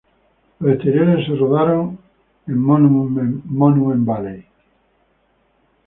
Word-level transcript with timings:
Los 0.59 0.73
exteriores 0.73 1.27
se 1.27 1.35
rodaron 1.35 1.99
en 2.47 2.57
Monument 2.57 4.03
Valley. 4.03 4.43